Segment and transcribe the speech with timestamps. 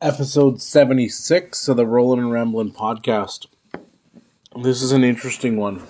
[0.00, 3.46] episode 76 of the Rollin' and Ramblin' podcast.
[4.62, 5.82] This is an interesting one.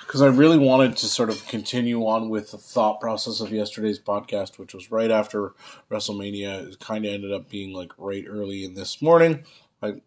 [0.00, 4.00] Because I really wanted to sort of continue on with the thought process of yesterday's
[4.00, 5.52] podcast, which was right after
[5.88, 6.72] WrestleMania.
[6.72, 9.44] It kind of ended up being like right early in this morning.
[9.80, 10.02] Like,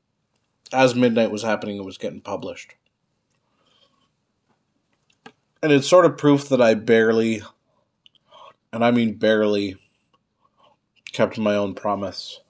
[0.74, 2.76] as midnight was happening, it was getting published.
[5.64, 7.42] And it's sort of proof that I barely,
[8.74, 9.78] and I mean barely,
[11.12, 12.42] kept my own promise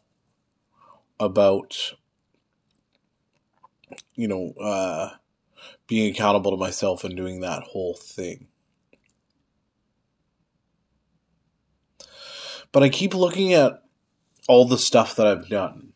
[1.19, 1.93] about
[4.15, 5.09] you know uh,
[5.87, 8.47] being accountable to myself and doing that whole thing.
[12.71, 13.83] But i keep looking at
[14.47, 15.93] all the stuff that i've done.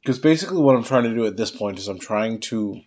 [0.00, 2.80] Because basically what i'm trying to do at this point is i'm trying to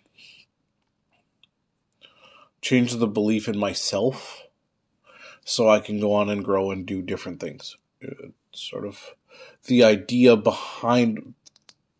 [2.60, 4.42] change the belief in myself
[5.44, 7.76] so I can go on and grow and do different things.
[8.00, 9.14] It's sort of
[9.66, 11.34] the idea behind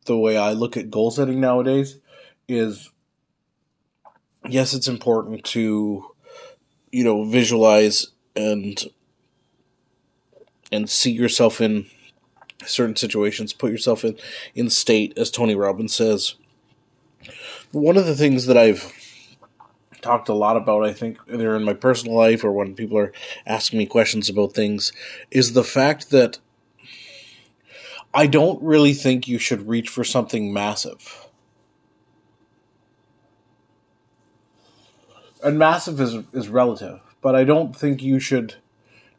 [0.06, 1.98] the way I look at goal setting nowadays
[2.48, 2.90] is
[4.48, 6.10] yes, it's important to
[6.90, 8.82] you know visualize and
[10.72, 11.86] and see yourself in
[12.64, 14.16] certain situations, put yourself in
[14.54, 16.34] in state, as Tony Robbins says.
[17.72, 18.92] One of the things that I've
[20.04, 23.12] talked a lot about, I think, either in my personal life or when people are
[23.46, 24.92] asking me questions about things,
[25.30, 26.38] is the fact that
[28.12, 31.26] I don't really think you should reach for something massive.
[35.42, 38.56] And massive is is relative, but I don't think you should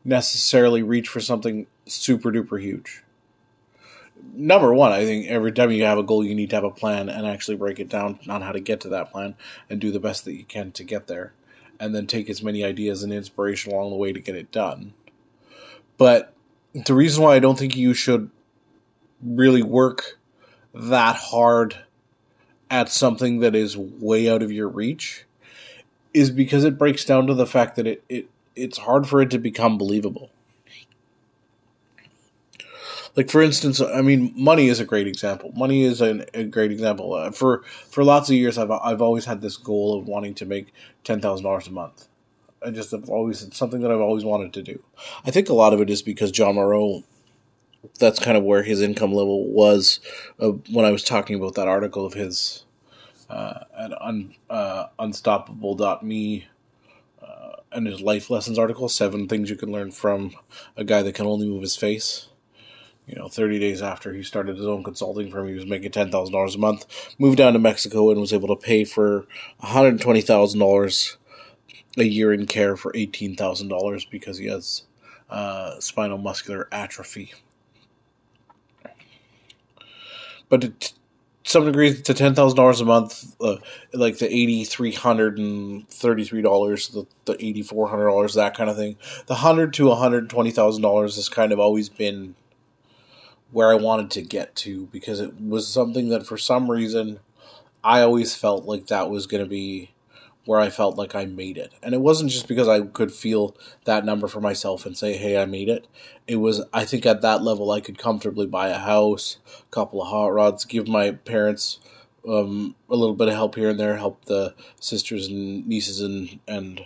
[0.04, 3.04] necessarily reach for something super duper huge
[4.34, 6.72] number one, I think every time you have a goal, you need to have a
[6.72, 9.36] plan and actually break it down on how to get to that plan
[9.70, 11.34] and do the best that you can to get there.
[11.80, 14.94] And then take as many ideas and inspiration along the way to get it done.
[15.98, 16.34] But
[16.74, 18.30] the reason why I don't think you should
[19.22, 20.18] really work
[20.74, 21.78] that hard
[22.70, 25.26] at something that is way out of your reach
[26.14, 29.30] is because it breaks down to the fact that it, it it's hard for it
[29.30, 30.30] to become believable
[33.16, 35.52] like for instance, I mean, money is a great example.
[35.56, 37.14] Money is an, a great example.
[37.14, 40.46] Uh, for for lots of years, I've I've always had this goal of wanting to
[40.46, 42.08] make ten thousand dollars a month.
[42.66, 44.84] I just have always it's something that I've always wanted to do.
[45.26, 47.04] I think a lot of it is because Jon Morrow.
[48.00, 50.00] That's kind of where his income level was
[50.40, 52.66] uh, when I was talking about that article of his
[53.30, 56.48] uh, at un, uh, unstoppable.me
[57.22, 60.36] uh, and his life lessons article, seven things you can learn from
[60.76, 62.30] a guy that can only move his face
[63.08, 66.56] you know, 30 days after he started his own consulting firm, he was making $10,000
[66.56, 66.86] a month,
[67.20, 69.26] moved down to Mexico and was able to pay for
[69.64, 71.18] $120,000
[71.98, 74.84] a year in care for $18,000 because he has
[75.30, 77.34] uh, spinal muscular atrophy.
[80.50, 80.74] But to
[81.44, 83.58] some degree, to $10,000 a month, uh,
[83.94, 91.30] like the $8,333, the, the $8,400, that kind of thing, the 100 to $120,000 has
[91.30, 92.36] kind of always been
[93.56, 97.22] where I wanted to get to because it was something that for some reason
[97.86, 99.94] I always felt like that was going to be
[100.44, 101.72] where I felt like I made it.
[101.82, 103.56] And it wasn't just because I could feel
[103.86, 105.88] that number for myself and say, hey, I made it.
[106.28, 110.02] It was, I think at that level, I could comfortably buy a house, a couple
[110.02, 111.80] of hot rods, give my parents
[112.28, 116.40] um, a little bit of help here and there, help the sisters and nieces and,
[116.48, 116.86] and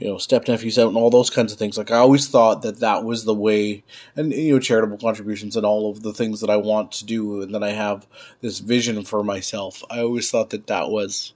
[0.00, 1.76] you know, step nephews out and all those kinds of things.
[1.76, 3.84] Like I always thought that that was the way,
[4.16, 7.42] and you know, charitable contributions and all of the things that I want to do,
[7.42, 8.06] and that I have
[8.40, 9.84] this vision for myself.
[9.90, 11.34] I always thought that that was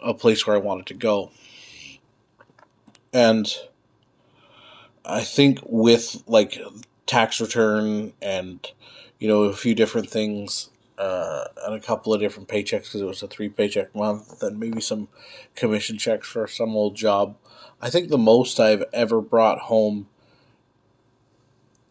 [0.00, 1.30] a place where I wanted to go,
[3.12, 3.46] and
[5.04, 6.58] I think with like
[7.06, 8.66] tax return and
[9.20, 13.06] you know a few different things uh, and a couple of different paychecks because it
[13.06, 15.08] was a three paycheck month, and maybe some
[15.54, 17.36] commission checks for some old job.
[17.80, 20.08] I think the most I've ever brought home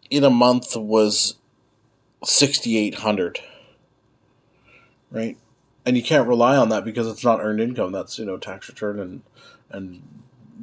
[0.09, 1.35] in a month was
[2.23, 3.39] sixty eight hundred.
[5.09, 5.37] Right?
[5.85, 7.91] And you can't rely on that because it's not earned income.
[7.91, 9.21] That's, you know, tax return and
[9.69, 10.01] and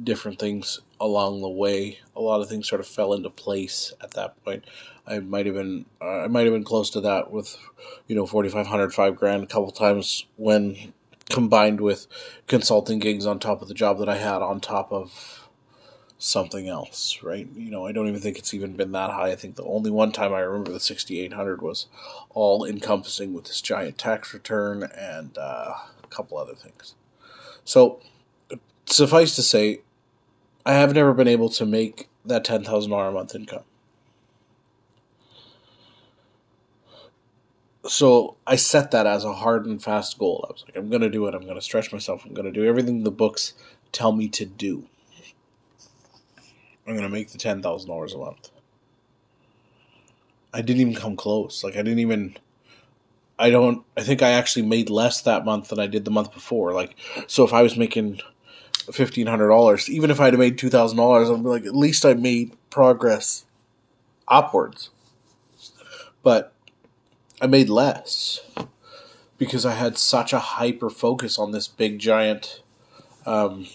[0.03, 1.99] different things along the way.
[2.15, 4.65] A lot of things sort of fell into place at that point.
[5.07, 7.57] I might have been uh, I might have been close to that with,
[8.07, 10.93] you know, forty five hundred, five grand a couple times when
[11.29, 12.07] combined with
[12.47, 15.47] consulting gigs on top of the job that I had on top of
[16.17, 17.47] something else, right?
[17.55, 19.31] You know, I don't even think it's even been that high.
[19.31, 21.87] I think the only one time I remember the 6800 was
[22.31, 25.73] all encompassing with this giant tax return and uh,
[26.03, 26.95] a couple other things.
[27.63, 28.01] So,
[28.85, 29.81] suffice to say,
[30.69, 33.63] I have never been able to make that ten thousand dollar a month income.
[37.87, 40.45] So I set that as a hard and fast goal.
[40.47, 41.33] I was like, I'm gonna do it.
[41.33, 42.23] I'm gonna stretch myself.
[42.23, 43.55] I'm gonna do everything the books
[43.91, 44.85] tell me to do.
[46.87, 48.51] I'm gonna make the ten thousand dollars a month.
[50.53, 51.63] I didn't even come close.
[51.63, 52.37] Like I didn't even.
[53.39, 53.83] I don't.
[53.97, 56.73] I think I actually made less that month than I did the month before.
[56.73, 56.95] Like
[57.25, 58.21] so, if I was making
[58.91, 61.75] fifteen hundred dollars, even if I'd have made two thousand dollars, I'd be like, at
[61.75, 63.45] least I made progress
[64.27, 64.89] upwards.
[66.21, 66.53] But
[67.41, 68.41] I made less
[69.37, 72.61] because I had such a hyper focus on this big giant
[73.25, 73.67] um,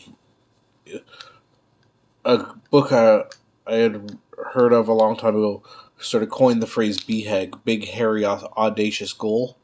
[2.25, 2.39] a
[2.71, 3.25] book I,
[3.67, 4.19] I had
[4.53, 5.63] heard of a long time ago
[5.99, 9.57] sort of coined the phrase BHAG, big hairy audacious goal.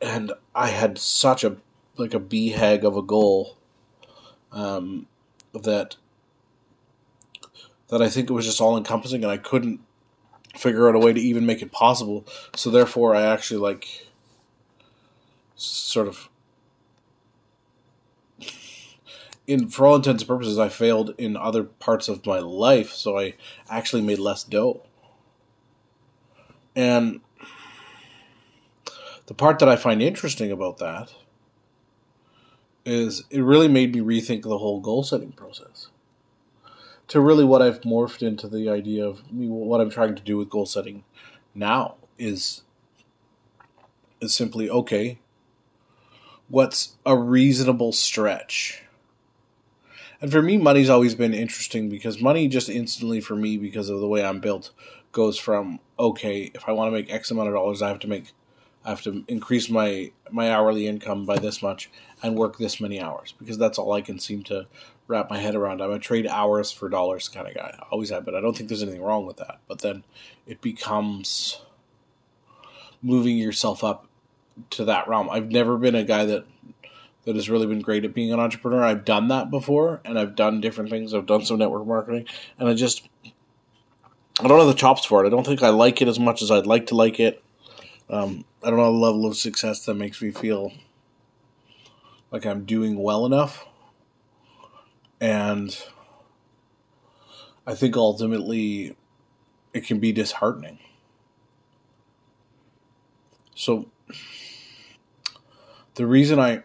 [0.00, 1.56] And I had such a
[1.96, 3.56] like a BHAG of a goal
[4.54, 5.06] um,
[5.52, 5.96] that
[7.88, 9.80] that I think it was just all encompassing and I couldn't
[10.56, 12.26] figure out a way to even make it possible.
[12.56, 14.06] So therefore, I actually like
[15.56, 16.28] sort of
[19.46, 23.18] in for all intents and purposes, I failed in other parts of my life, so
[23.18, 23.34] I
[23.68, 24.82] actually made less dough.
[26.74, 27.20] And
[29.26, 31.12] the part that I find interesting about that
[32.84, 35.88] is it really made me rethink the whole goal setting process
[37.08, 40.50] to really what I've morphed into the idea of what I'm trying to do with
[40.50, 41.04] goal setting
[41.54, 42.62] now is
[44.20, 45.18] is simply okay.
[46.48, 48.82] What's a reasonable stretch?
[50.20, 54.00] And for me, money's always been interesting because money just instantly for me, because of
[54.00, 54.70] the way I'm built,
[55.12, 58.08] goes from okay, if I want to make X amount of dollars, I have to
[58.08, 58.32] make
[58.84, 61.90] I have to increase my my hourly income by this much
[62.22, 64.66] and work this many hours because that's all I can seem to
[65.06, 65.80] wrap my head around.
[65.80, 67.76] I'm a trade hours for dollars kind of guy.
[67.78, 68.34] I always have been.
[68.34, 69.58] I don't think there's anything wrong with that.
[69.68, 70.04] But then
[70.46, 71.62] it becomes
[73.02, 74.06] moving yourself up
[74.70, 75.28] to that realm.
[75.30, 76.46] I've never been a guy that
[77.24, 78.84] that has really been great at being an entrepreneur.
[78.84, 81.14] I've done that before and I've done different things.
[81.14, 82.26] I've done some network marketing
[82.58, 83.08] and I just
[84.40, 85.26] I don't have the chops for it.
[85.26, 87.42] I don't think I like it as much as I'd like to like it.
[88.10, 90.72] Um, I don't know the level of success that makes me feel
[92.30, 93.66] like I'm doing well enough.
[95.20, 95.78] And
[97.66, 98.96] I think ultimately
[99.74, 100.78] it can be disheartening.
[103.54, 103.90] So
[105.96, 106.62] the reason I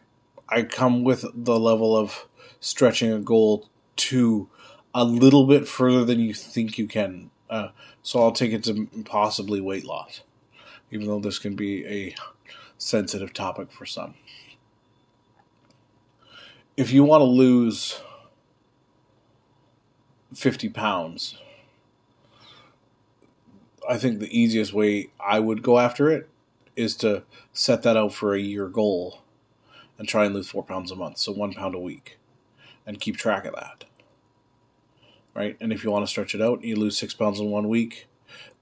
[0.48, 2.28] I come with the level of
[2.62, 4.48] stretching a goal to
[4.94, 7.30] a little bit further than you think you can.
[7.50, 7.70] Uh,
[8.02, 10.22] so I'll take it to possibly weight loss,
[10.92, 12.16] even though this can be a
[12.78, 14.16] sensitive topic for some
[16.80, 18.00] if you want to lose
[20.34, 21.38] 50 pounds,
[23.88, 26.30] I think the easiest way I would go after it
[26.78, 29.24] is to set that out for a year goal
[29.98, 32.18] and try and lose four pounds a month, so one pound a week,
[32.86, 33.84] and keep track of that.
[35.36, 35.58] Right?
[35.60, 38.08] And if you want to stretch it out, you lose six pounds in one week,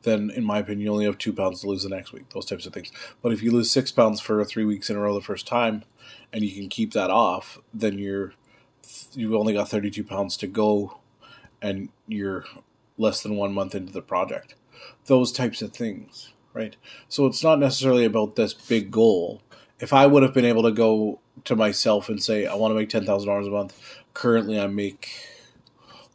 [0.04, 2.46] then in my opinion, you only have two pounds to lose the next week, those
[2.46, 2.92] types of things.
[3.22, 5.84] But if you lose six pounds for three weeks in a row the first time,
[6.32, 8.34] and you can keep that off, then you're
[9.14, 11.00] you've only got 32 pounds to go,
[11.62, 12.46] and you're
[12.98, 14.56] less than one month into the project.
[15.06, 16.76] Those types of things, right?
[17.10, 19.42] So it's not necessarily about this big goal.
[19.80, 22.76] If I would have been able to go to myself and say I want to
[22.76, 23.80] make ten thousand dollars a month,
[24.14, 25.10] currently I make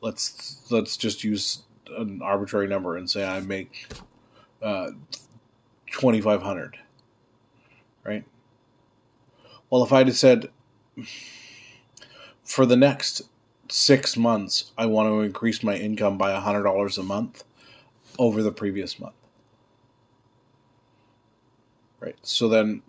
[0.00, 1.62] let's let's just use
[1.96, 3.86] an arbitrary number and say I make
[4.62, 4.90] uh,
[5.90, 6.78] twenty five hundred,
[8.04, 8.24] right?
[9.70, 10.50] Well, if I'd have said
[12.44, 13.22] for the next
[13.70, 17.44] six months, I want to increase my income by $100 a month
[18.18, 19.14] over the previous month.
[22.00, 22.16] Right.
[22.22, 22.82] So then,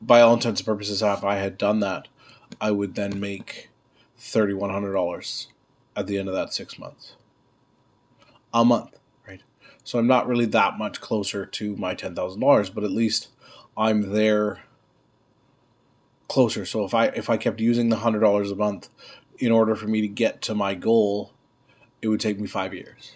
[0.00, 2.08] by all intents and purposes, if I had done that,
[2.60, 3.70] I would then make
[4.20, 5.46] $3,100
[5.96, 7.16] at the end of that six months.
[8.54, 9.42] A month, right?
[9.84, 13.28] So I'm not really that much closer to my $10,000, but at least
[13.76, 14.62] I'm there
[16.32, 16.64] closer.
[16.64, 18.88] So if I if I kept using the hundred dollars a month
[19.38, 21.32] in order for me to get to my goal,
[22.00, 23.12] it would take me five years.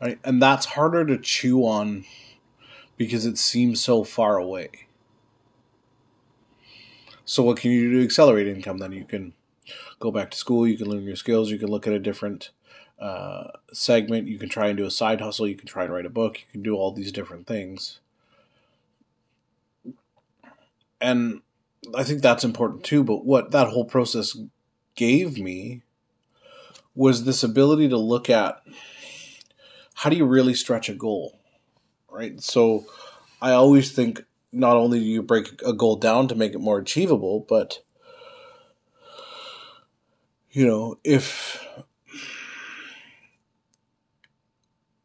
[0.00, 0.18] Right?
[0.22, 2.04] And that's harder to chew on
[2.96, 4.86] because it seems so far away.
[7.24, 8.78] So what can you do to accelerate income?
[8.78, 9.32] Then you can
[9.98, 12.50] go back to school, you can learn your skills, you can look at a different
[12.98, 16.06] uh, segment, you can try and do a side hustle, you can try and write
[16.06, 18.00] a book, you can do all these different things
[21.04, 21.42] and
[21.94, 23.04] I think that's important too.
[23.04, 24.36] But what that whole process
[24.94, 25.82] gave me
[26.94, 28.62] was this ability to look at
[29.94, 31.38] how do you really stretch a goal,
[32.08, 32.40] right?
[32.40, 32.86] So
[33.42, 36.78] I always think not only do you break a goal down to make it more
[36.78, 37.80] achievable, but
[40.50, 41.66] you know, if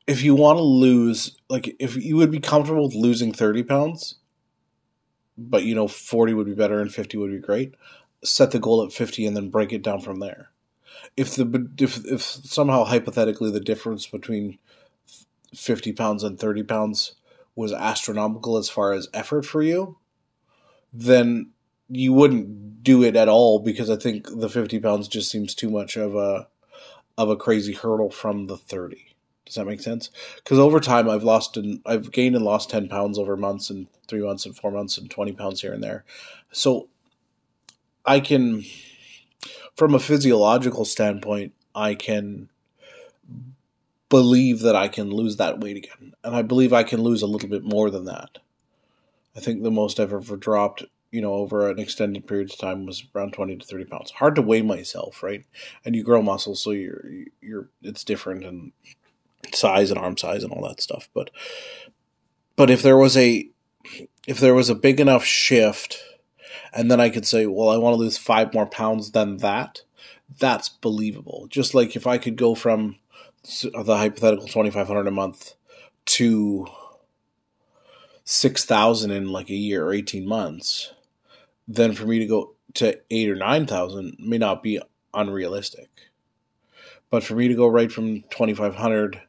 [0.09, 4.15] if you want to lose, like if you would be comfortable with losing 30 pounds,
[5.37, 7.75] but you know, 40 would be better and 50 would be great,
[8.23, 10.49] set the goal at 50 and then break it down from there.
[11.15, 14.57] If the if if somehow hypothetically the difference between
[15.53, 17.13] 50 pounds and 30 pounds
[17.55, 19.97] was astronomical as far as effort for you,
[20.91, 21.51] then
[21.87, 25.69] you wouldn't do it at all because I think the 50 pounds just seems too
[25.69, 26.47] much of a
[27.15, 29.08] of a crazy hurdle from the 30.
[29.49, 30.11] Does that make sense?
[30.35, 33.87] Because over time, I've lost and I've gained and lost 10 pounds over months and
[34.07, 36.05] three months and four months and 20 pounds here and there.
[36.51, 36.87] So
[38.05, 38.63] I can,
[39.75, 42.49] from a physiological standpoint, I can
[44.09, 46.13] believe that I can lose that weight again.
[46.23, 48.37] And I believe I can lose a little bit more than that.
[49.35, 52.85] I think the most I've ever dropped, you know, over an extended period of time
[52.85, 54.11] was around 20 to 30 pounds.
[54.11, 55.43] Hard to weigh myself, right?
[55.83, 57.03] And you grow muscle, so you're,
[57.41, 58.73] you're, it's different and
[59.55, 61.09] size and arm size and all that stuff.
[61.13, 61.29] But,
[62.55, 63.49] but if there was a,
[64.27, 66.03] if there was a big enough shift
[66.73, 69.81] and then I could say, well, I want to lose five more pounds than that,
[70.37, 71.47] that's believable.
[71.49, 72.97] Just like if I could go from,
[73.43, 75.55] the hypothetical 2500 a month
[76.05, 76.67] to
[78.25, 80.93] 6000 in like a year or 18 months
[81.67, 84.79] then for me to go to 8 or 9000 may not be
[85.13, 85.89] unrealistic
[87.09, 89.21] but for me to go right from 2500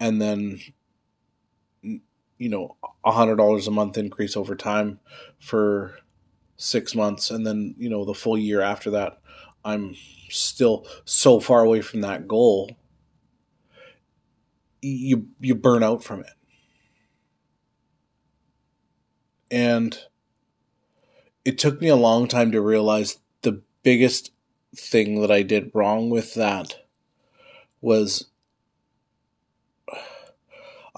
[0.00, 0.60] and then
[1.82, 5.00] you know a $100 a month increase over time
[5.40, 5.98] for
[6.56, 9.20] 6 months and then you know the full year after that
[9.64, 9.94] I'm
[10.30, 12.76] still so far away from that goal
[14.82, 16.32] you you burn out from it.
[19.50, 19.98] And
[21.44, 24.32] it took me a long time to realize the biggest
[24.76, 26.76] thing that I did wrong with that
[27.80, 28.27] was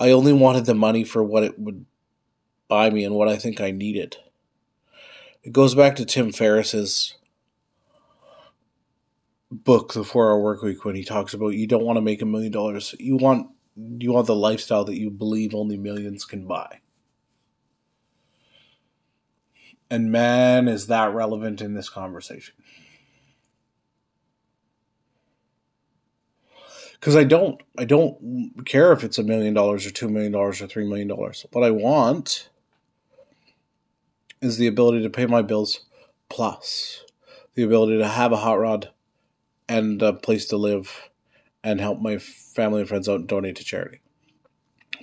[0.00, 1.84] I only wanted the money for what it would
[2.68, 4.16] buy me and what I think I needed.
[5.42, 7.16] It goes back to Tim Ferriss's
[9.50, 12.22] book, The Four Hour Work Week, when he talks about you don't want to make
[12.22, 12.94] a million dollars.
[12.98, 16.80] You want you want the lifestyle that you believe only millions can buy.
[19.90, 22.54] And man, is that relevant in this conversation.
[27.00, 30.60] Because I don't, I don't care if it's a million dollars or two million dollars
[30.60, 31.46] or three million dollars.
[31.52, 32.50] What I want
[34.42, 35.80] is the ability to pay my bills
[36.28, 37.04] plus
[37.54, 38.90] the ability to have a hot rod
[39.68, 41.10] and a place to live
[41.62, 44.00] and help my family and friends out and donate to charity.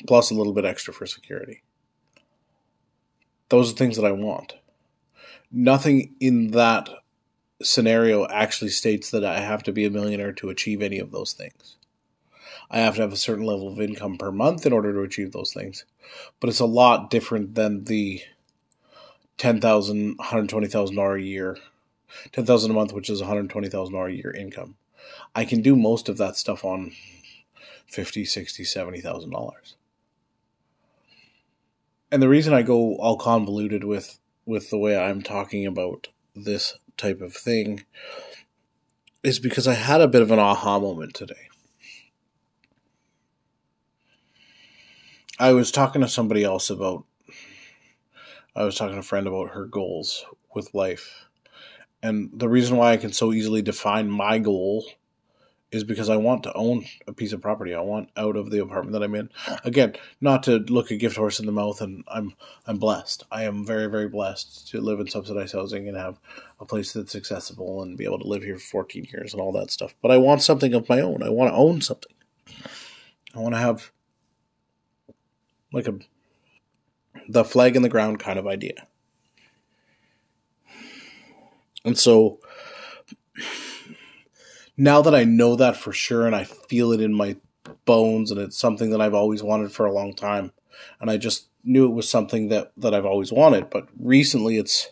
[0.07, 1.63] Plus a little bit extra for security.
[3.49, 4.55] Those are things that I want.
[5.51, 6.89] Nothing in that
[7.61, 11.33] scenario actually states that I have to be a millionaire to achieve any of those
[11.33, 11.76] things.
[12.69, 15.31] I have to have a certain level of income per month in order to achieve
[15.31, 15.85] those things.
[16.39, 18.21] But it's a lot different than the
[19.37, 21.57] ten thousand, hundred twenty thousand dollar a year,
[22.31, 24.75] ten thousand a month, which is one hundred twenty thousand dollar a year income.
[25.33, 26.91] I can do most of that stuff on
[27.85, 29.75] fifty, sixty, seventy thousand dollars.
[32.11, 36.77] And the reason I go all convoluted with with the way I'm talking about this
[36.95, 37.83] type of thing
[39.23, 41.49] is because I had a bit of an aha moment today.
[45.39, 47.05] I was talking to somebody else about
[48.55, 50.25] I was talking to a friend about her goals
[50.55, 51.27] with life.
[52.01, 54.83] And the reason why I can so easily define my goal
[55.71, 57.75] is because I want to own a piece of property.
[57.75, 59.29] I want out of the apartment that I'm in.
[59.63, 62.33] Again, not to look a gift horse in the mouth, and I'm
[62.65, 63.25] I'm blessed.
[63.29, 66.19] I am very very blessed to live in subsidized housing and have
[66.59, 69.51] a place that's accessible and be able to live here for 14 years and all
[69.51, 69.93] that stuff.
[70.01, 71.21] But I want something of my own.
[71.21, 72.13] I want to own something.
[73.35, 73.91] I want to have
[75.71, 75.99] like a
[77.27, 78.87] the flag in the ground kind of idea.
[81.83, 82.39] And so
[84.77, 87.37] now that I know that for sure and I feel it in my
[87.85, 90.51] bones and it's something that I've always wanted for a long time
[91.01, 94.89] and I just knew it was something that that I've always wanted but recently it's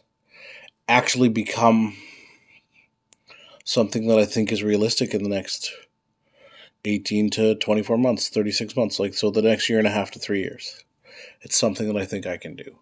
[0.87, 1.95] actually become
[3.63, 5.71] something that I think is realistic in the next
[6.87, 10.19] 18 to 24 months 36 months like so the next year and a half to
[10.19, 10.83] 3 years
[11.41, 12.77] it's something that I think I can do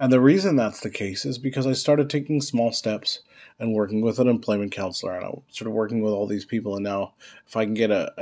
[0.00, 3.20] And the reason that's the case is because I started taking small steps
[3.58, 6.76] and working with an employment counselor and I'm sort of working with all these people.
[6.76, 7.14] And now,
[7.46, 8.12] if I can get a,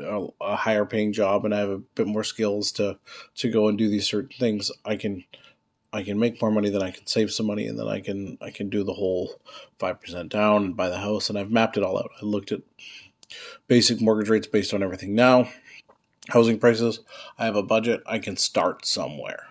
[0.00, 2.98] a, a higher paying job and I have a bit more skills to
[3.36, 5.24] to go and do these certain things, I can
[5.92, 8.38] I can make more money, then I can save some money, and then I can
[8.40, 9.40] I can do the whole
[9.78, 11.28] five percent down and buy the house.
[11.28, 12.10] And I've mapped it all out.
[12.22, 12.62] I looked at
[13.66, 15.48] basic mortgage rates based on everything now,
[16.28, 17.00] housing prices.
[17.38, 18.02] I have a budget.
[18.06, 19.44] I can start somewhere.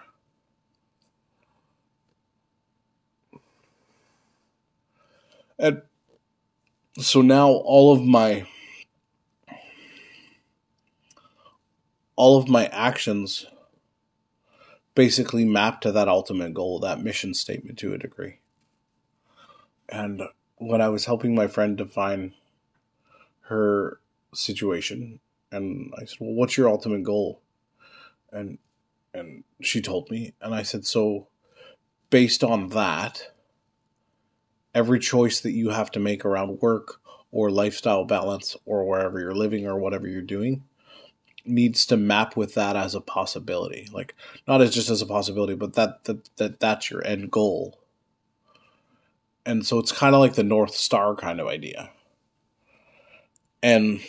[5.59, 5.81] And
[6.99, 8.47] so now all of my
[12.15, 13.45] all of my actions
[14.95, 18.39] basically map to that ultimate goal, that mission statement to a degree.
[19.87, 20.23] And
[20.57, 22.33] when I was helping my friend define
[23.47, 23.99] her
[24.33, 25.19] situation,
[25.51, 27.41] and I said, "Well, what's your ultimate goal?"
[28.31, 28.57] and
[29.13, 31.27] and she told me, and I said, "So,
[32.09, 33.31] based on that,
[34.73, 37.01] every choice that you have to make around work
[37.31, 40.63] or lifestyle balance or wherever you're living or whatever you're doing
[41.45, 43.87] needs to map with that as a possibility.
[43.91, 44.15] Like
[44.47, 47.79] not as just as a possibility but that that, that that's your end goal.
[49.45, 51.89] And so it's kind of like the north star kind of idea
[53.61, 53.99] and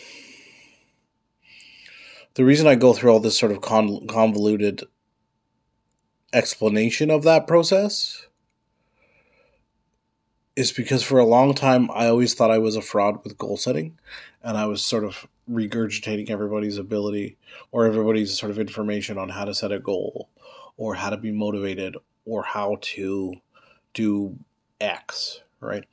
[2.35, 4.85] the reason i go through all this sort of convoluted
[6.33, 8.28] explanation of that process
[10.59, 13.57] is because for a long time I always thought I was a fraud with goal
[13.57, 13.97] setting,
[14.43, 17.37] and I was sort of regurgitating everybody's ability
[17.71, 20.28] or everybody's sort of information on how to set a goal
[20.76, 23.35] or how to be motivated or how to
[23.95, 24.37] do
[24.81, 25.85] X, right?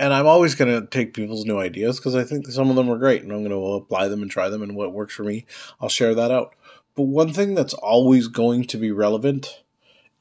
[0.00, 2.88] And I'm always going to take people's new ideas because I think some of them
[2.88, 5.24] are great and I'm going to apply them and try them and what works for
[5.24, 5.44] me,
[5.78, 6.54] I'll share that out.
[6.94, 9.62] But one thing that's always going to be relevant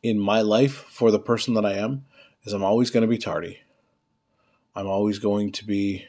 [0.04, 2.04] in my life for the person that I am
[2.44, 3.62] is I'm always going to be tardy.
[4.76, 6.08] I'm always going to be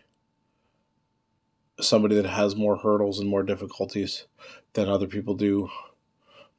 [1.81, 4.27] somebody that has more hurdles and more difficulties
[4.73, 5.71] than other people do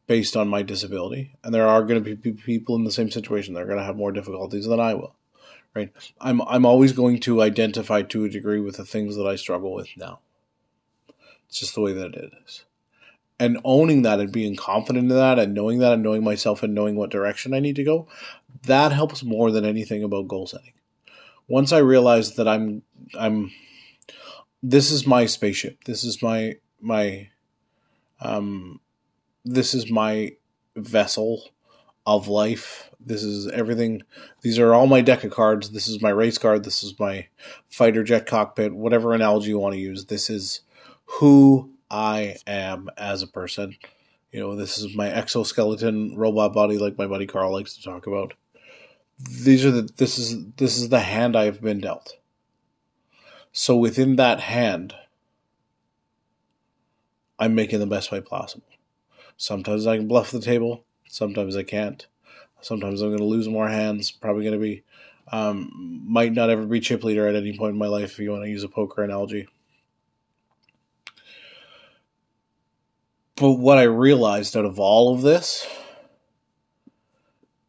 [0.08, 1.36] based on my disability.
[1.44, 3.84] And there are going to be people in the same situation that are going to
[3.84, 5.14] have more difficulties than I will.
[5.74, 5.92] Right?
[6.20, 9.74] I'm I'm always going to identify to a degree with the things that I struggle
[9.74, 10.20] with now.
[11.48, 12.66] It's just the way that it is
[13.42, 16.76] and owning that and being confident in that and knowing that and knowing myself and
[16.76, 18.08] knowing what direction I need to go,
[18.68, 20.74] that helps more than anything about goal setting.
[21.48, 22.84] Once I realize that I'm
[23.18, 23.52] I'm
[24.62, 25.86] this is my spaceship.
[25.86, 27.30] This is my my
[28.20, 28.80] um
[29.44, 30.34] this is my
[30.76, 31.50] vessel
[32.06, 32.90] of life.
[33.00, 34.04] This is everything.
[34.42, 35.72] These are all my deck of cards.
[35.72, 36.64] This is my race card.
[36.64, 37.28] This is my
[37.70, 40.06] fighter jet cockpit, whatever analogy you want to use.
[40.06, 40.62] This is
[41.06, 43.76] who I am as a person.
[44.32, 48.08] You know, this is my exoskeleton robot body, like my buddy Carl likes to talk
[48.08, 48.34] about.
[49.20, 52.16] These are the this is this is the hand I've been dealt.
[53.52, 54.96] So within that hand,
[57.38, 58.68] I'm making the best fight possible.
[59.36, 60.86] Sometimes I can bluff the table.
[61.12, 62.08] Sometimes I can't.
[62.62, 64.12] Sometimes I'm going to lose more hands.
[64.12, 64.84] Probably going to be,
[65.30, 65.70] um,
[66.08, 68.46] might not ever be chip leader at any point in my life if you want
[68.46, 69.50] to use a poker analogy.
[73.36, 75.68] But what I realized out of all of this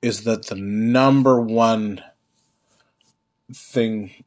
[0.03, 2.01] is that the number one
[3.53, 4.25] thing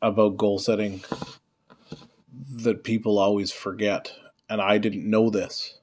[0.00, 1.02] about goal setting
[2.52, 4.12] that people always forget,
[4.48, 5.80] and I didn't know this.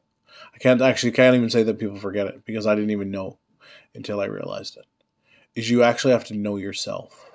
[0.62, 3.39] Can't actually can't even say that people forget it because I didn't even know
[3.95, 4.86] until I realized it.
[5.56, 7.32] Is you actually have to know yourself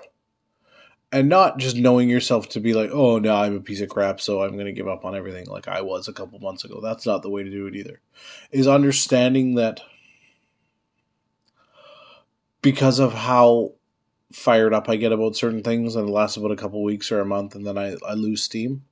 [1.11, 4.19] and not just knowing yourself to be like, oh no, I'm a piece of crap,
[4.19, 6.81] so I'm going to give up on everything like I was a couple months ago.
[6.81, 8.01] That's not the way to do it either.
[8.51, 9.81] Is understanding that
[12.61, 13.73] because of how
[14.33, 17.21] fired up I get about certain things, and it lasts about a couple weeks or
[17.21, 18.83] a month, and then I, I lose steam,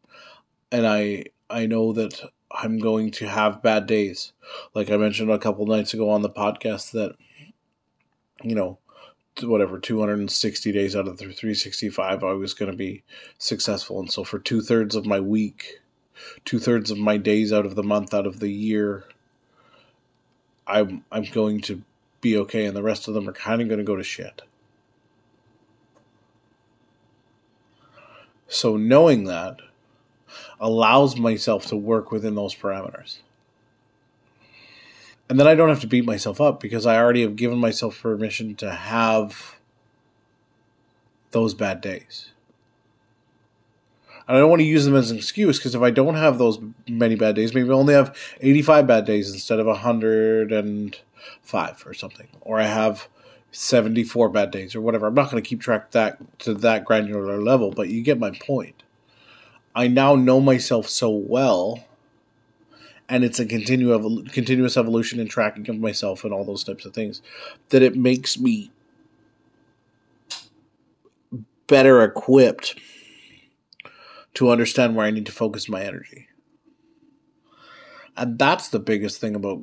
[0.71, 4.31] and I I know that I'm going to have bad days.
[4.73, 7.15] Like I mentioned a couple nights ago on the podcast that
[8.43, 8.77] you know
[9.43, 13.03] whatever 260 days out of the 365 i was going to be
[13.37, 15.81] successful and so for two-thirds of my week
[16.45, 19.03] two-thirds of my days out of the month out of the year
[20.67, 21.83] i'm i'm going to
[22.21, 24.41] be okay and the rest of them are kind of going to go to shit
[28.47, 29.59] so knowing that
[30.59, 33.17] allows myself to work within those parameters
[35.29, 38.01] and then I don't have to beat myself up because I already have given myself
[38.01, 39.57] permission to have
[41.31, 42.29] those bad days.
[44.27, 46.37] And I don't want to use them as an excuse because if I don't have
[46.37, 51.93] those many bad days, maybe I only have 85 bad days instead of 105 or
[51.93, 52.27] something.
[52.41, 53.07] Or I have
[53.51, 55.07] 74 bad days or whatever.
[55.07, 58.31] I'm not going to keep track that to that granular level, but you get my
[58.31, 58.83] point.
[59.75, 61.83] I now know myself so well
[63.07, 66.93] and it's a continue continuous evolution and tracking of myself and all those types of
[66.93, 67.21] things
[67.69, 68.71] that it makes me
[71.67, 72.79] better equipped
[74.33, 76.27] to understand where I need to focus my energy.
[78.17, 79.61] And that's the biggest thing about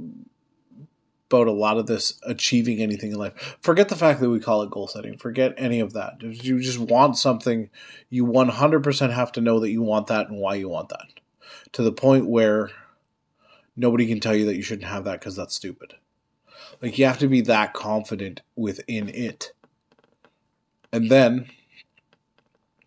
[1.32, 3.56] about a lot of this achieving anything in life.
[3.60, 5.16] Forget the fact that we call it goal setting.
[5.16, 6.16] Forget any of that.
[6.20, 7.70] If you just want something,
[8.10, 11.06] you 100% have to know that you want that and why you want that.
[11.72, 12.70] To the point where
[13.76, 15.94] nobody can tell you that you shouldn't have that because that's stupid.
[16.80, 19.52] Like you have to be that confident within it.
[20.92, 21.48] And then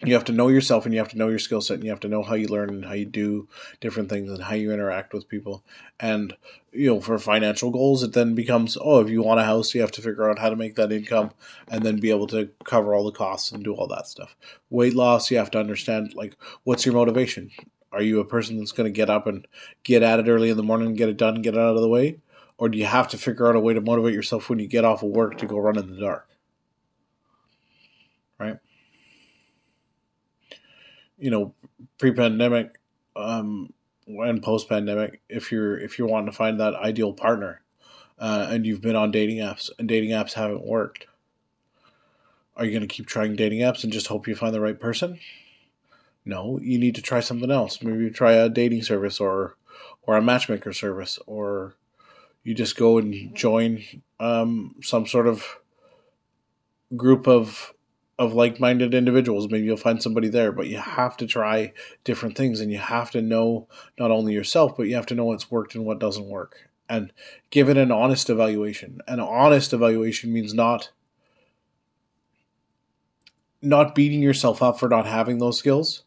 [0.03, 1.89] you have to know yourself and you have to know your skill set and you
[1.89, 3.47] have to know how you learn and how you do
[3.79, 5.63] different things and how you interact with people.
[5.99, 6.35] And
[6.71, 9.79] you know for financial goals it then becomes oh if you want a house you
[9.79, 11.31] have to figure out how to make that income
[11.69, 14.35] and then be able to cover all the costs and do all that stuff.
[14.69, 17.51] Weight loss you have to understand like what's your motivation?
[17.91, 19.47] Are you a person that's going to get up and
[19.83, 21.81] get at it early in the morning and get it done get it out of
[21.81, 22.19] the way?
[22.57, 24.85] Or do you have to figure out a way to motivate yourself when you get
[24.85, 26.27] off of work to go run in the dark
[31.17, 31.53] you know,
[31.97, 32.79] pre-pandemic
[33.15, 33.73] um,
[34.07, 37.61] and post-pandemic, if you're if you're wanting to find that ideal partner,
[38.19, 41.07] uh, and you've been on dating apps and dating apps haven't worked,
[42.55, 44.79] are you going to keep trying dating apps and just hope you find the right
[44.79, 45.19] person?
[46.25, 47.81] No, you need to try something else.
[47.81, 49.55] Maybe try a dating service or
[50.03, 51.75] or a matchmaker service, or
[52.43, 53.83] you just go and join
[54.19, 55.57] um, some sort of
[56.95, 57.73] group of
[58.17, 59.49] of like-minded individuals.
[59.49, 61.73] Maybe you'll find somebody there but you have to try
[62.03, 63.67] different things and you have to know
[63.99, 66.69] not only yourself but you have to know what's worked and what doesn't work.
[66.87, 67.11] And
[67.49, 68.99] give it an honest evaluation.
[69.07, 70.91] An honest evaluation means not
[73.61, 76.03] not beating yourself up for not having those skills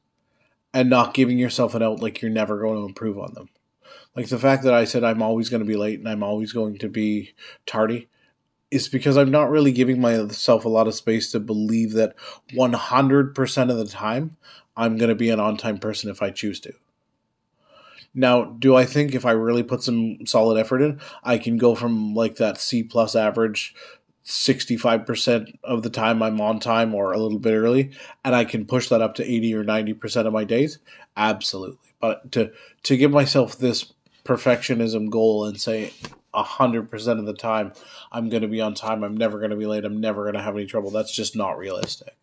[0.73, 3.49] and not giving yourself an out like you're never going to improve on them.
[4.15, 6.53] Like the fact that i said i'm always going to be late and i'm always
[6.53, 7.35] going to be
[7.67, 8.09] tardy
[8.71, 12.15] is because I'm not really giving myself a lot of space to believe that
[12.53, 14.37] 100% of the time
[14.77, 16.75] I'm going to be an on time person if I choose to.
[18.15, 21.75] Now, do I think if I really put some solid effort in, I can go
[21.75, 23.75] from like that C plus average
[24.25, 27.93] 65% of the time I'm on time or a little bit early
[28.25, 30.79] and I can push that up to 80 or 90% of my days?
[31.17, 31.79] Absolutely.
[32.01, 32.53] But to
[32.85, 33.93] to give myself this
[34.25, 35.93] perfectionism goal and say
[36.35, 37.73] hundred percent of the time
[38.13, 39.03] I'm going to be on time.
[39.03, 39.85] I'm never going to be late.
[39.85, 40.91] I'm never going to have any trouble.
[40.91, 42.17] That's just not realistic.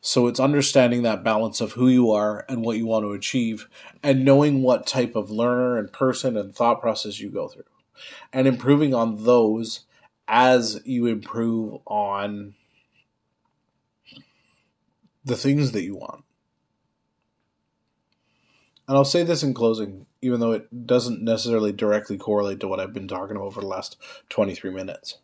[0.00, 3.68] So it's understanding that balance of who you are and what you want to achieve,
[4.02, 7.64] and knowing what type of learner and person and thought process you go through,
[8.32, 9.80] and improving on those
[10.26, 12.54] as you improve on
[15.22, 16.24] the things that you want.
[18.88, 22.80] And I'll say this in closing even though it doesn't necessarily directly correlate to what
[22.80, 23.96] I've been talking about for the last
[24.28, 25.18] 23 minutes.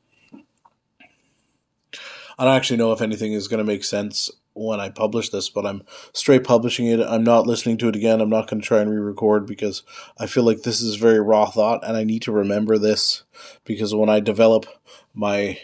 [2.39, 5.49] I don't actually know if anything is going to make sense when I publish this,
[5.49, 5.83] but I'm
[6.13, 7.01] straight publishing it.
[7.01, 8.21] I'm not listening to it again.
[8.21, 9.83] I'm not going to try and re record because
[10.19, 13.25] I feel like this is very raw thought and I need to remember this
[13.65, 14.67] because when I develop
[15.15, 15.59] my.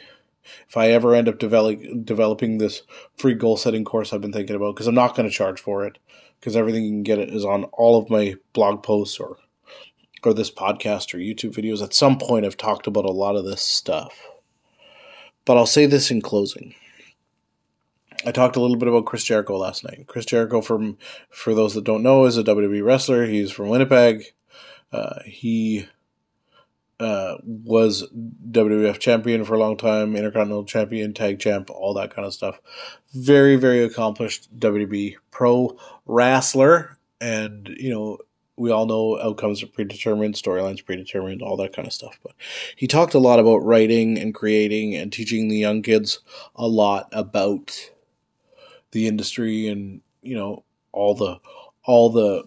[0.68, 2.82] If I ever end up develop, developing this
[3.16, 5.86] free goal setting course I've been thinking about, because I'm not going to charge for
[5.86, 5.98] it,
[6.42, 9.36] because everything you can get it is on all of my blog posts or
[10.24, 11.82] or this podcast or YouTube videos.
[11.82, 14.28] At some point, I've talked about a lot of this stuff.
[15.44, 16.74] But I'll say this in closing.
[18.24, 20.04] I talked a little bit about Chris Jericho last night.
[20.06, 20.98] Chris Jericho, from
[21.30, 23.26] for those that don't know, is a WWE wrestler.
[23.26, 24.24] He's from Winnipeg.
[24.92, 25.88] Uh, he
[27.02, 28.08] uh, was
[28.50, 32.60] WWF champion for a long time, Intercontinental champion, tag champ, all that kind of stuff.
[33.12, 38.18] Very, very accomplished WWE pro wrestler, and you know
[38.56, 42.18] we all know outcomes are predetermined, storylines predetermined, all that kind of stuff.
[42.22, 42.32] But
[42.76, 46.20] he talked a lot about writing and creating and teaching the young kids
[46.54, 47.90] a lot about
[48.92, 51.40] the industry and you know all the
[51.84, 52.44] all the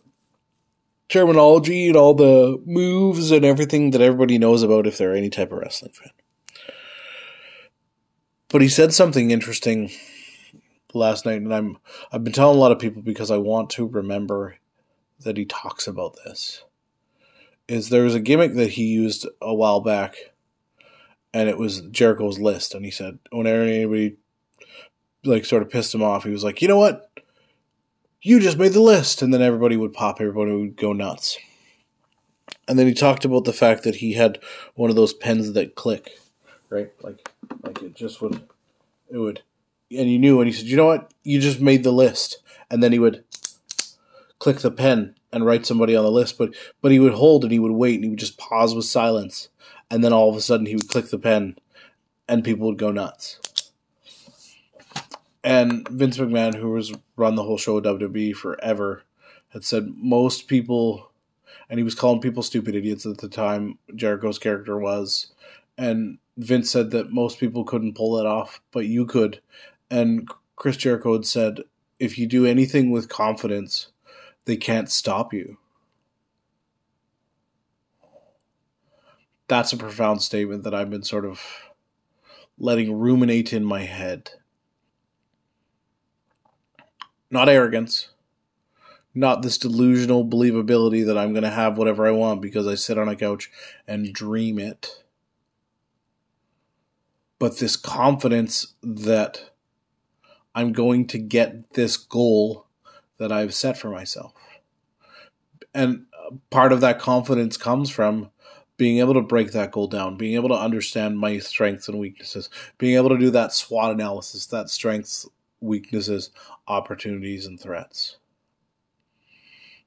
[1.10, 5.52] terminology and all the moves and everything that everybody knows about if they're any type
[5.52, 6.12] of wrestling fan.
[8.50, 9.92] But he said something interesting
[10.94, 11.78] last night, and I'm
[12.12, 14.58] I've been telling a lot of people because I want to remember
[15.20, 16.64] that he talks about this.
[17.68, 20.16] Is there was a gimmick that he used a while back,
[21.34, 24.18] and it was Jericho's list, and he said whenever anybody
[25.24, 27.10] like sort of pissed him off, he was like, you know what,
[28.26, 29.22] You just made the list.
[29.22, 31.38] And then everybody would pop, everybody would go nuts.
[32.68, 34.40] And then he talked about the fact that he had
[34.74, 36.18] one of those pens that click,
[36.70, 36.92] right?
[37.04, 37.30] Like,
[37.62, 38.42] like it just would,
[39.12, 39.44] it would,
[39.92, 40.42] and you knew.
[40.42, 41.14] And he said, "You know what?
[41.24, 42.40] You just made the list."
[42.72, 43.24] And then he would
[44.40, 47.52] click the pen and write somebody on the list, but but he would hold and
[47.52, 49.50] he would wait and he would just pause with silence,
[49.92, 51.60] and then all of a sudden he would click the pen,
[52.28, 53.40] and people would go nuts.
[55.46, 59.04] And Vince McMahon, who was run the whole show of WWE forever,
[59.50, 61.12] had said most people
[61.70, 63.78] and he was calling people stupid idiots at the time.
[63.96, 65.34] Jericho's character was,
[65.78, 69.42] and Vince said that most people couldn't pull that off, but you could.
[69.90, 71.62] And Chris Jericho had said,
[72.00, 73.88] if you do anything with confidence,
[74.46, 75.58] they can't stop you.
[79.48, 81.42] That's a profound statement that I've been sort of
[82.58, 84.32] letting ruminate in my head.
[87.32, 88.10] Not arrogance,
[89.14, 92.98] not this delusional believability that I'm going to have whatever I want because I sit
[92.98, 93.50] on a couch
[93.88, 95.04] and dream it.
[97.40, 99.52] But this confidence that
[100.54, 102.68] I'm going to get this goal
[103.18, 104.34] that I've set for myself.
[105.74, 106.06] And
[106.50, 108.30] part of that confidence comes from
[108.78, 112.50] being able to break that goal down, being able to understand my strengths and weaknesses,
[112.78, 115.28] being able to do that SWOT analysis, that strengths,
[115.66, 116.32] weaknesses,
[116.68, 118.18] opportunities, and threats.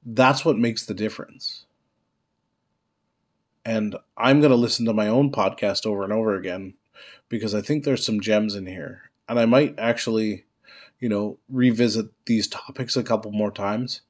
[0.05, 1.65] That's what makes the difference.
[3.65, 6.75] And I'm going to listen to my own podcast over and over again
[7.29, 9.11] because I think there's some gems in here.
[9.29, 10.45] And I might actually,
[11.01, 14.01] you know, revisit these topics a couple more times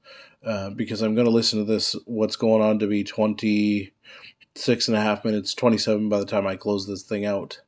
[0.44, 4.96] uh, because I'm going to listen to this, what's going on to be 26 and
[4.96, 7.60] a half minutes, 27 by the time I close this thing out.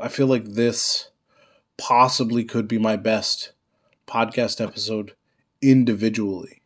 [0.00, 1.09] I feel like this
[1.80, 3.52] possibly could be my best
[4.06, 5.14] podcast episode
[5.62, 6.60] individually.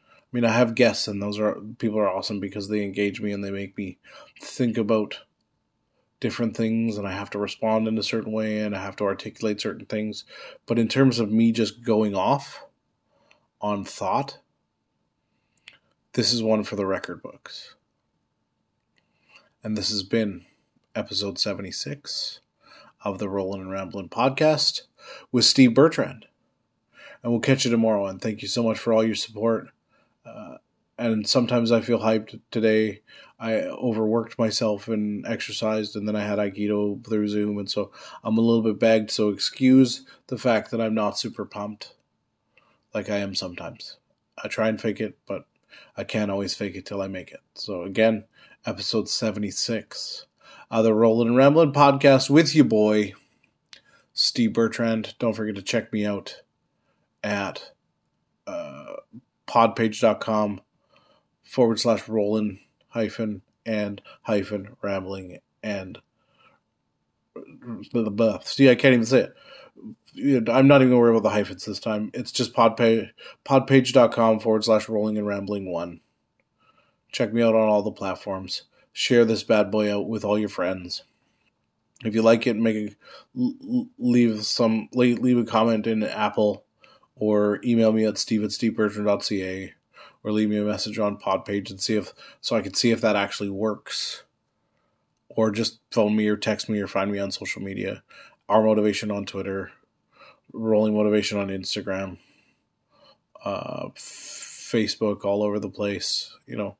[0.00, 3.30] I mean, I have guests, and those are people are awesome because they engage me
[3.30, 3.98] and they make me
[4.40, 5.20] think about
[6.18, 9.04] different things, and I have to respond in a certain way, and I have to
[9.04, 10.24] articulate certain things.
[10.64, 12.64] But in terms of me just going off
[13.60, 14.38] on thought,
[16.14, 17.74] this is one for the record books.
[19.62, 20.46] And this has been
[20.94, 22.40] episode 76
[23.06, 24.82] of the Rollin' and Ramblin' podcast
[25.32, 26.26] with Steve Bertrand
[27.26, 28.06] and we'll catch you tomorrow.
[28.06, 29.70] And thank you so much for all your support.
[30.24, 30.58] Uh,
[30.96, 32.40] and sometimes I feel hyped.
[32.52, 33.02] Today,
[33.40, 37.90] I overworked myself and exercised, and then I had Aikido through Zoom, and so
[38.22, 39.10] I'm a little bit bagged.
[39.10, 41.94] So excuse the fact that I'm not super pumped,
[42.94, 43.98] like I am sometimes.
[44.42, 45.46] I try and fake it, but
[45.96, 47.40] I can't always fake it till I make it.
[47.54, 48.24] So again,
[48.64, 50.26] episode 76
[50.70, 53.14] of the Rollin' and Ramblin' podcast with you, boy,
[54.12, 55.14] Steve Bertrand.
[55.18, 56.42] Don't forget to check me out
[57.22, 57.70] at
[58.46, 58.96] uh,
[59.46, 60.60] podpage.com
[61.42, 65.98] forward slash rolling hyphen and hyphen rambling and
[67.92, 68.38] the blah.
[68.40, 69.28] See, I can't even say
[70.14, 70.48] it.
[70.48, 72.10] I'm not even gonna worry about the hyphens this time.
[72.14, 73.10] It's just podpage
[73.44, 76.00] podpage.com forward slash rolling and rambling one.
[77.12, 78.62] Check me out on all the platforms.
[78.98, 81.02] Share this bad boy out with all your friends.
[82.02, 82.96] If you like it, make
[83.34, 83.44] a,
[83.98, 86.64] leave some leave, leave a comment in Apple
[87.14, 89.74] or email me at steve at stevebertrand.ca
[90.24, 93.02] or leave me a message on Podpage and see if so I can see if
[93.02, 94.22] that actually works.
[95.28, 98.02] Or just phone me or text me or find me on social media.
[98.48, 99.72] Our motivation on Twitter,
[100.54, 102.16] rolling motivation on Instagram,
[103.44, 106.34] uh, Facebook, all over the place.
[106.46, 106.76] You know,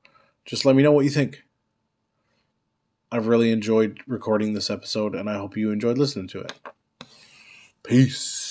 [0.47, 1.43] just let me know what you think.
[3.13, 6.53] I've really enjoyed recording this episode, and I hope you enjoyed listening to it.
[7.83, 8.46] Peace.